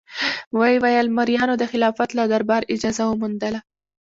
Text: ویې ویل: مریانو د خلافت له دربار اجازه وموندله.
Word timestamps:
ویې 0.57 0.77
ویل: 0.83 1.07
مریانو 1.17 1.55
د 1.59 1.63
خلافت 1.71 2.09
له 2.17 2.23
دربار 2.33 2.61
اجازه 2.73 3.03
وموندله. 3.05 3.59